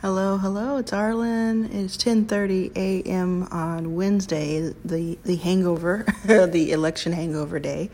[0.00, 0.76] Hello, hello.
[0.76, 1.74] It's Arlan.
[1.74, 3.48] It's 10:30 a.m.
[3.50, 7.90] on Wednesday, the the hangover, the election hangover day.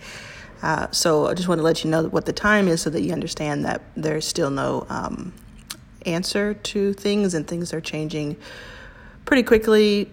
[0.63, 3.01] Uh, so I just want to let you know what the time is, so that
[3.01, 5.33] you understand that there's still no um,
[6.05, 8.37] answer to things, and things are changing
[9.25, 10.11] pretty quickly.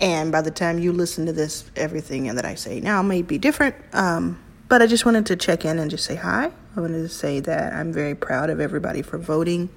[0.00, 3.36] And by the time you listen to this, everything that I say now may be
[3.36, 3.74] different.
[3.92, 6.50] Um, but I just wanted to check in and just say hi.
[6.74, 9.68] I wanted to say that I'm very proud of everybody for voting.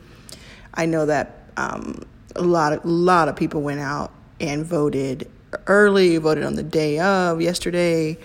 [0.73, 2.05] I know that um,
[2.35, 5.29] a lot of a lot of people went out and voted
[5.67, 8.17] early, voted on the day of yesterday,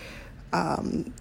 [0.53, 1.13] um,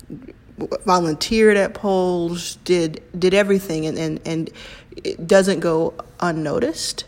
[0.85, 4.49] volunteered at polls, did did everything, and, and and
[4.95, 7.05] it doesn't go unnoticed.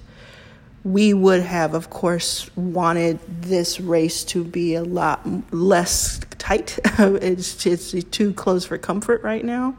[0.84, 6.80] We would have, of course, wanted this race to be a lot less tight.
[7.00, 9.78] it's it's too close for comfort right now,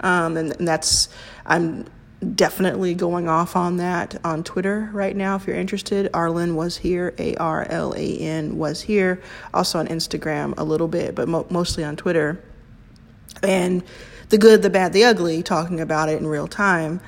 [0.00, 1.08] um, and, and that's
[1.44, 1.86] I'm
[2.34, 6.10] definitely going off on that on Twitter right now if you're interested.
[6.12, 9.20] Arlan was here, A R L A N was here.
[9.52, 12.42] Also on Instagram a little bit, but mo- mostly on Twitter.
[13.42, 13.82] And
[14.30, 17.00] the good, the bad, the ugly, talking about it in real time.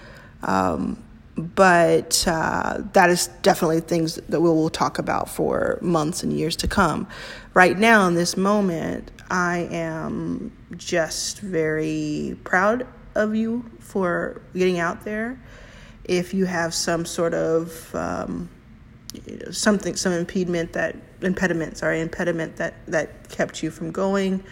[0.43, 1.03] Um,
[1.37, 6.57] but uh, that is definitely things that we will talk about for months and years
[6.57, 7.09] to come.
[7.55, 12.87] Right now, in this moment, I am just very proud
[13.19, 15.39] of you for getting out there.
[16.05, 18.49] If you have some sort of um,
[19.51, 24.43] something, some impediment that impediment, sorry, impediment that that kept you from going.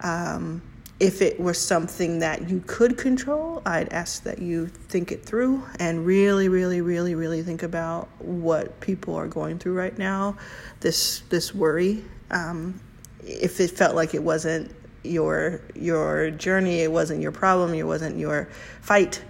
[0.00, 0.62] Um,
[0.98, 5.62] if it were something that you could control, I'd ask that you think it through
[5.78, 10.36] and really, really, really, really think about what people are going through right now.
[10.80, 12.04] This this worry.
[12.30, 12.80] Um,
[13.22, 16.80] if it felt like it wasn't your your journey.
[16.80, 17.74] It wasn't your problem.
[17.74, 18.48] It wasn't your
[18.80, 19.22] fight.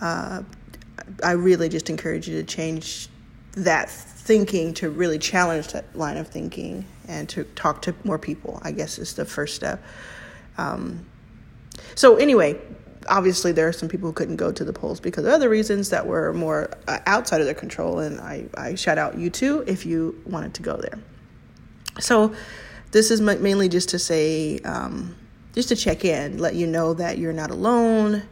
[0.00, 0.42] Uh,
[1.22, 3.08] I really just encourage you to change
[3.52, 8.60] that thinking to really challenge that line of thinking and to talk to more people.
[8.62, 9.82] I guess is the first step.
[10.58, 11.06] Um,
[11.94, 12.60] so anyway,
[13.08, 15.90] obviously there are some people who couldn't go to the polls because of other reasons
[15.90, 19.64] that were more uh, outside of their control, and I, I shout out you too
[19.66, 20.98] if you wanted to go there.
[21.98, 22.34] So
[22.90, 25.14] this is mainly just to say, um,
[25.54, 28.22] just to check in, let you know that you're not alone.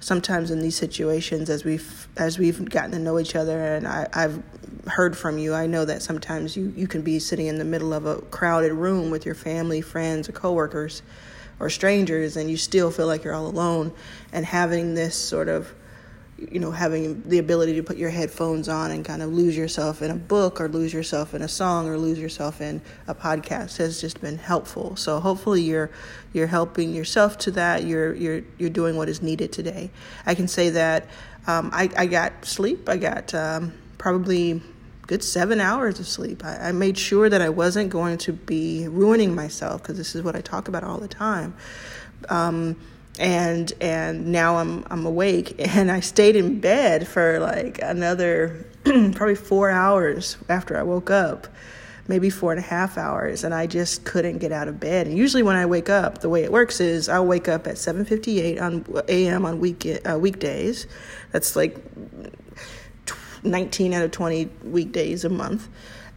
[0.00, 4.08] Sometimes in these situations, as we've as we've gotten to know each other, and I,
[4.14, 4.42] I've
[4.86, 7.92] heard from you, I know that sometimes you, you can be sitting in the middle
[7.92, 11.02] of a crowded room with your family, friends, or coworkers,
[11.58, 13.92] or strangers, and you still feel like you're all alone.
[14.32, 15.70] And having this sort of
[16.50, 20.02] you know, having the ability to put your headphones on and kind of lose yourself
[20.02, 23.76] in a book or lose yourself in a song or lose yourself in a podcast
[23.76, 24.96] has just been helpful.
[24.96, 25.90] So hopefully you're
[26.32, 27.84] you're helping yourself to that.
[27.84, 29.90] You're you're you're doing what is needed today.
[30.24, 31.06] I can say that
[31.46, 32.88] um, I I got sleep.
[32.88, 34.62] I got um, probably
[35.10, 36.44] good seven hours of sleep.
[36.44, 40.22] I, I made sure that I wasn't going to be ruining myself because this is
[40.22, 41.54] what I talk about all the time.
[42.28, 42.76] Um,
[43.20, 45.54] and and now I'm I'm awake.
[45.58, 51.46] And I stayed in bed for like another probably four hours after I woke up
[52.08, 55.06] maybe four and a half hours and I just couldn't get out of bed.
[55.06, 57.74] And usually when I wake up the way it works is I'll wake up at
[57.74, 59.44] 7:58 on a.m.
[59.44, 60.86] on week uh, weekdays.
[61.30, 61.76] That's like
[63.44, 65.68] 19 out of 20 weekdays a month.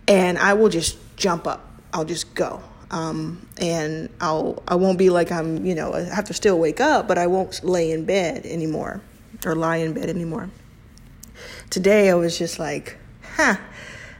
[0.08, 1.70] And I will just jump up.
[1.94, 6.26] I'll just go um, and I'll I won't be like I'm you know I have
[6.26, 9.02] to still wake up, but I won't lay in bed anymore
[9.46, 10.50] or lie in bed anymore.
[11.70, 12.98] Today I was just like,
[13.36, 13.58] huh,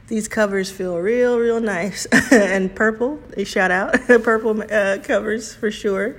[0.08, 3.20] these covers feel real real nice and purple.
[3.30, 6.16] They shout out purple uh, covers for sure,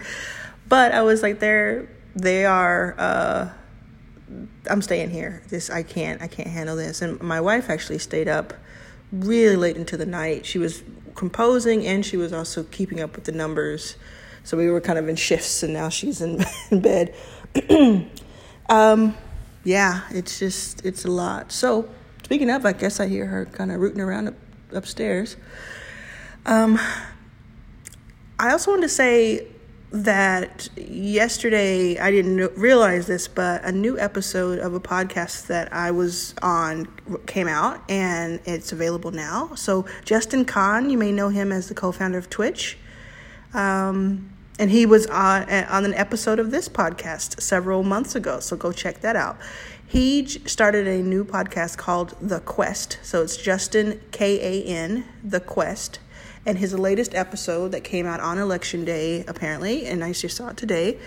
[0.67, 2.95] but I was like they're they are.
[2.97, 3.49] Uh,
[4.69, 5.43] I'm staying here.
[5.49, 7.01] This I can't I can't handle this.
[7.01, 8.53] And my wife actually stayed up
[9.11, 10.45] really late into the night.
[10.45, 10.83] She was
[11.15, 13.95] composing and she was also keeping up with the numbers.
[14.43, 17.15] So we were kind of in shifts, and now she's in, in bed.
[18.69, 19.15] um,
[19.63, 21.51] yeah, it's just, it's a lot.
[21.51, 21.89] So,
[22.23, 24.35] speaking of, I guess I hear her kind of rooting around up,
[24.71, 25.35] upstairs.
[26.45, 26.79] Um,
[28.37, 29.47] I also wanted to say
[29.91, 35.91] that yesterday I didn't realize this, but a new episode of a podcast that I
[35.91, 36.87] was on
[37.27, 39.53] came out and it's available now.
[39.55, 42.77] So, Justin Kan, you may know him as the co founder of Twitch.
[43.53, 48.39] Um, and he was on, on an episode of this podcast several months ago.
[48.39, 49.37] So, go check that out.
[49.87, 52.97] He started a new podcast called The Quest.
[53.01, 55.99] So, it's Justin K A N, The Quest
[56.45, 60.49] and his latest episode that came out on election day, apparently, and I just saw
[60.49, 60.99] it today,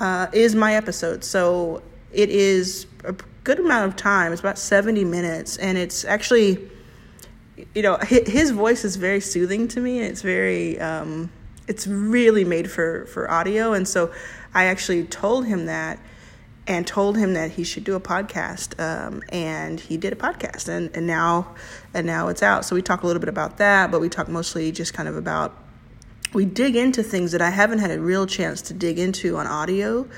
[0.00, 1.24] uh, is my episode.
[1.24, 4.32] So it is a good amount of time.
[4.32, 6.58] It's about 70 minutes, and it's actually,
[7.74, 10.00] you know, his voice is very soothing to me.
[10.00, 11.30] It's very, um,
[11.68, 14.12] it's really made for for audio, and so
[14.52, 15.98] I actually told him that
[16.66, 20.68] and told him that he should do a podcast um, and he did a podcast
[20.68, 21.54] and, and now
[21.92, 22.64] and now it's out.
[22.64, 25.16] So we talk a little bit about that but we talk mostly just kind of
[25.16, 25.56] about
[26.34, 29.46] we dig into things that i haven't had a real chance to dig into on
[29.46, 30.08] audio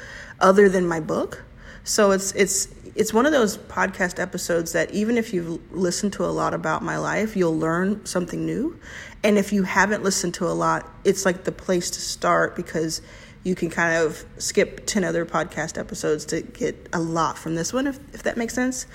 [0.41, 1.43] other than my book.
[1.85, 6.25] So it's it's it's one of those podcast episodes that even if you've listened to
[6.25, 8.79] a lot about my life you'll learn something new.
[9.23, 13.03] And if you haven't listened to a lot it's like the place to start because
[13.45, 17.75] you can kind of skip 10 other podcast episodes to get a lot from this
[17.75, 18.87] one, if, if that makes sense.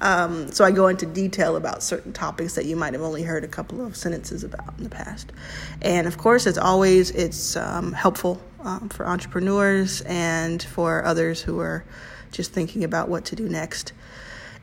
[0.00, 3.44] Um, so I go into detail about certain topics that you might have only heard
[3.44, 5.30] a couple of sentences about in the past.
[5.82, 11.60] And of course, as always, it's um, helpful um, for entrepreneurs and for others who
[11.60, 11.84] are
[12.32, 13.92] just thinking about what to do next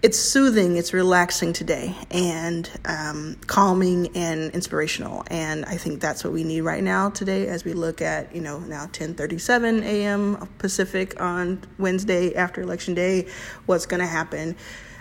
[0.02, 5.24] it's soothing, it's relaxing today, and um, calming and inspirational.
[5.28, 8.42] And I think that's what we need right now today, as we look at you
[8.42, 10.48] know now 10:37 a.m.
[10.58, 13.28] Pacific on Wednesday after Election Day.
[13.66, 14.56] What's going to happen?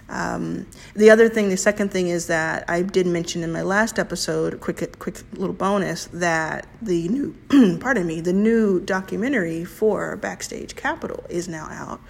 [0.09, 3.99] Um, the other thing, the second thing is that I did mention in my last
[3.99, 7.35] episode, quick, quick little bonus, that the new,
[7.81, 12.01] pardon me, the new documentary for Backstage Capital is now out.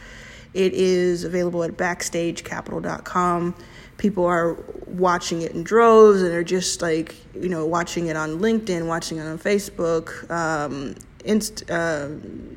[0.54, 3.56] It is available at backstagecapital.com.
[3.98, 4.54] People are
[4.86, 9.18] watching it in droves and they're just like, you know, watching it on LinkedIn, watching
[9.18, 12.08] it on Facebook, um, Inst- uh,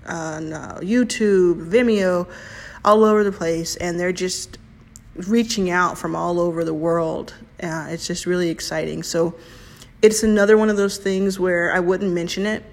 [0.07, 2.29] on uh, YouTube, Vimeo,
[2.85, 3.75] all over the place.
[3.77, 4.57] And they're just
[5.15, 7.33] reaching out from all over the world.
[7.61, 9.03] Uh, it's just really exciting.
[9.03, 9.35] So
[10.01, 12.63] it's another one of those things where I wouldn't mention it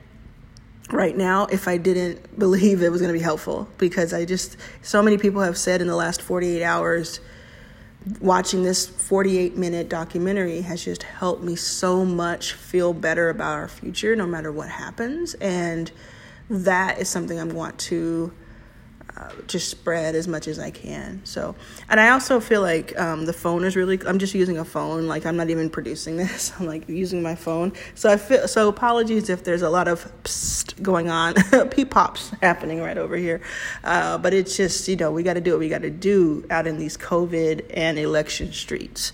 [0.91, 4.57] right now if I didn't believe it was going to be helpful because I just,
[4.83, 7.21] so many people have said in the last 48 hours,
[8.21, 13.69] watching this 48 minute documentary has just helped me so much feel better about our
[13.69, 15.35] future no matter what happens.
[15.35, 15.91] And
[16.51, 18.33] that is something I want to
[19.17, 21.21] uh, just spread as much as I can.
[21.25, 21.55] So,
[21.89, 24.01] and I also feel like um, the phone is really.
[24.07, 25.07] I'm just using a phone.
[25.07, 26.53] Like I'm not even producing this.
[26.59, 27.73] I'm like using my phone.
[27.95, 28.49] So I feel.
[28.49, 31.35] So apologies if there's a lot of psst going on,
[31.71, 33.41] peep pops happening right over here.
[33.85, 36.45] Uh, but it's just you know we got to do what we got to do
[36.51, 39.13] out in these COVID and election streets.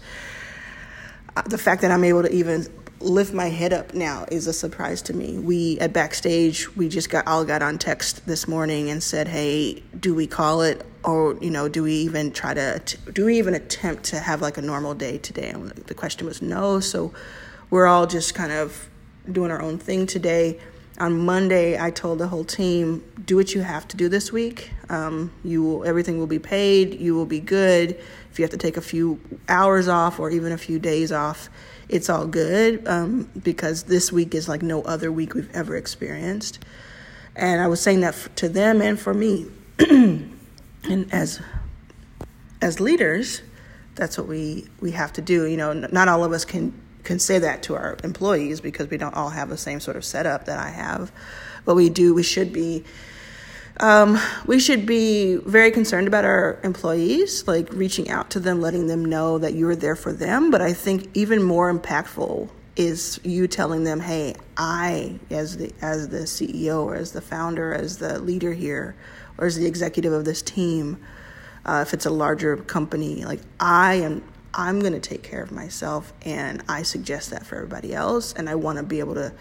[1.37, 2.67] Uh, the fact that I'm able to even
[3.01, 5.39] lift my head up now is a surprise to me.
[5.39, 9.83] We at backstage, we just got all got on text this morning and said, "Hey,
[9.99, 12.81] do we call it or you know, do we even try to
[13.13, 16.43] do we even attempt to have like a normal day today?" And the question was
[16.43, 16.81] no.
[16.81, 17.13] So
[17.71, 18.89] we're all just kind of
[19.31, 20.59] doing our own thing today.
[21.01, 24.71] On Monday, I told the whole team, "Do what you have to do this week.
[24.89, 27.01] Um, you will, everything will be paid.
[27.01, 27.99] You will be good.
[28.31, 29.19] If you have to take a few
[29.49, 31.49] hours off or even a few days off."
[31.91, 36.61] it's all good um, because this week is like no other week we've ever experienced.
[37.35, 39.47] And I was saying that to them and for me.
[39.79, 40.33] and
[41.13, 41.41] as
[42.63, 43.43] as leaders,
[43.97, 45.47] that's what we we have to do.
[45.47, 46.73] You know, not all of us can
[47.05, 50.05] can say that to our employees because we don't all have the same sort of
[50.05, 51.13] setup that I have,
[51.65, 52.15] but we do.
[52.15, 52.85] We should be
[53.81, 58.89] um, we should be very concerned about our employees, like reaching out to them, letting
[58.89, 60.51] them know that you're there for them.
[60.51, 66.09] But I think even more impactful is you telling them, "Hey, I, as the as
[66.09, 68.97] the CEO or as the founder, as the leader here,
[69.39, 70.99] or as the executive of this team,
[71.65, 74.23] uh, if it's a larger company, like I am."
[74.55, 78.33] I'm going to take care of myself, and I suggest that for everybody else.
[78.33, 79.33] And I want to be able to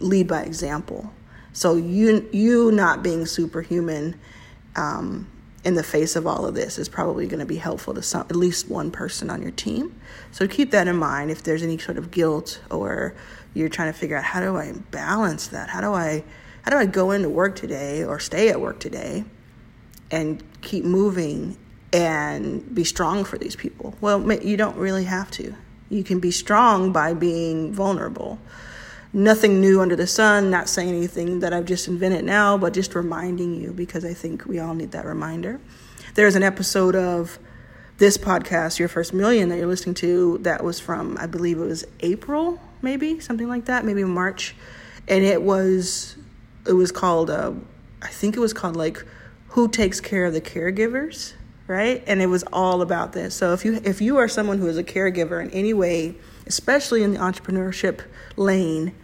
[0.00, 1.12] lead by example.
[1.52, 4.18] So you you not being superhuman
[4.74, 5.30] um,
[5.64, 8.22] in the face of all of this is probably going to be helpful to some
[8.22, 9.94] at least one person on your team.
[10.30, 13.14] So keep that in mind if there's any sort of guilt or
[13.54, 15.68] you're trying to figure out how do I balance that?
[15.68, 16.24] How do I
[16.62, 19.24] how do I go into work today or stay at work today
[20.10, 21.56] and keep moving
[21.92, 23.94] and be strong for these people?
[24.00, 25.54] Well, you don't really have to.
[25.88, 28.38] You can be strong by being vulnerable
[29.12, 32.94] nothing new under the sun, not saying anything that I've just invented now, but just
[32.94, 35.60] reminding you because I think we all need that reminder.
[36.14, 37.38] There's an episode of
[37.98, 41.64] this podcast, Your First Million, that you're listening to that was from, I believe it
[41.64, 44.56] was April, maybe, something like that, maybe March.
[45.08, 46.16] And it was,
[46.66, 47.52] it was called, uh,
[48.00, 49.04] I think it was called like,
[49.48, 51.34] Who Takes Care of the Caregivers?
[51.66, 52.02] Right?
[52.06, 53.34] And it was all about this.
[53.34, 56.16] So if you if you are someone who is a caregiver in any way,
[56.46, 58.02] especially in the entrepreneurship
[58.36, 58.94] lane,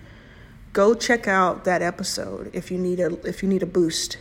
[0.73, 4.19] go check out that episode if you need a if you need a boost.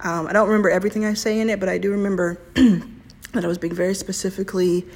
[0.00, 3.46] Um, I don't remember everything I say in it, but I do remember that I
[3.46, 4.86] was being very specifically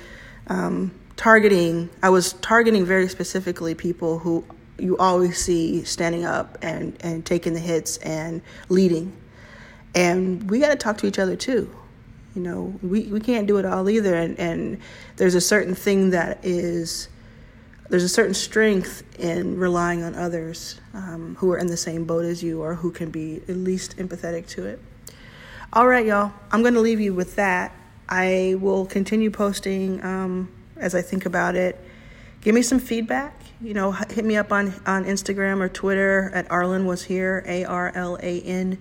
[0.47, 1.91] um, targeting.
[2.03, 4.45] I was targeting very specifically people who
[4.79, 9.13] you always see standing up and and taking the hits and leading.
[9.95, 11.75] And we got to talk to each other too.
[12.35, 14.15] You know, we, we can't do it all either.
[14.15, 14.79] And, and
[15.17, 17.09] there's a certain thing that is,
[17.91, 22.25] there's a certain strength in relying on others um, who are in the same boat
[22.25, 24.81] as you or who can be at least empathetic to it.
[25.75, 26.33] All right, y'all.
[26.51, 27.75] I'm going to leave you with that.
[28.09, 31.79] I will continue posting um, as I think about it.
[32.41, 33.39] Give me some feedback.
[33.61, 37.65] You know, hit me up on, on Instagram or Twitter at Arlan was here, A
[37.65, 38.79] R L A N.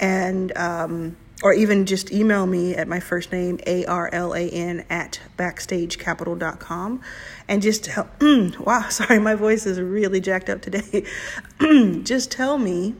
[0.00, 4.48] And, um, or even just email me at my first name, A R L A
[4.48, 7.00] N, at backstagecapital.com.
[7.48, 8.08] And just tell,
[8.60, 11.04] wow, sorry, my voice is really jacked up today.
[12.02, 12.94] just tell me,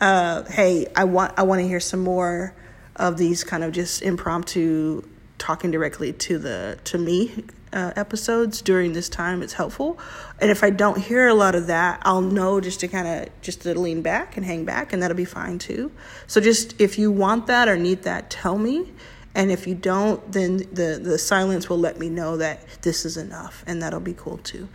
[0.00, 2.54] uh, hey, I want, I want to hear some more
[2.96, 5.02] of these kind of just impromptu
[5.38, 9.98] talking directly to the to me uh, episodes during this time it's helpful.
[10.40, 13.42] And if i don't hear a lot of that i'll know just to kind of
[13.42, 15.92] just to lean back and hang back and that'll be fine too.
[16.26, 18.92] So just if you want that or need that tell me.
[19.32, 23.16] And if you don't then the the silence will let me know that this is
[23.16, 24.68] enough and that'll be cool too.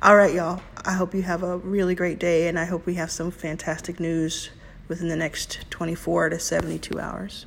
[0.00, 0.62] All right y'all.
[0.84, 3.98] I hope you have a really great day and i hope we have some fantastic
[3.98, 4.50] news
[4.88, 7.46] within the next 24 to 72 hours